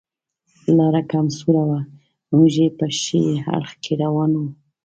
لاره 0.77 1.01
کم 1.11 1.25
سوره 1.39 1.63
وه، 1.69 1.79
موږ 2.35 2.53
یې 2.61 2.67
په 2.77 2.85
ښي 2.99 3.21
اړخ 3.55 3.71
کې 3.83 3.93
روان 4.03 4.31
و. 4.35 4.41